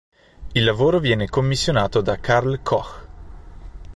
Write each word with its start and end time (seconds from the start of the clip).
Il 0.55 0.63
lavoro 0.63 0.97
viene 0.97 1.29
commissionato 1.29 2.01
da 2.01 2.17
Carl 2.19 2.63
Koch. 2.63 3.07